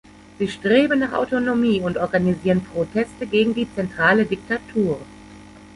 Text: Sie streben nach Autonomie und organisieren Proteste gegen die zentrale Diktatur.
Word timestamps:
Sie 0.39 0.47
streben 0.47 0.97
nach 0.97 1.13
Autonomie 1.13 1.79
und 1.79 1.95
organisieren 1.99 2.63
Proteste 2.63 3.27
gegen 3.27 3.53
die 3.53 3.71
zentrale 3.75 4.25
Diktatur. 4.25 4.99